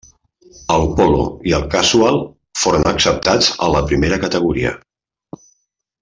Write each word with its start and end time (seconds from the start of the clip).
El 0.75 0.85
Polo 0.99 1.19
i 1.49 1.53
el 1.57 1.67
Casual 1.75 2.17
foren 2.63 2.87
acceptats 2.95 3.51
a 3.67 3.71
la 3.77 3.83
Primera 3.91 4.19
Categoria. 4.25 4.73